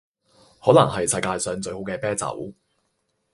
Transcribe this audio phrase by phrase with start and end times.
[0.63, 2.51] 可能系世界上最好嘅啤酒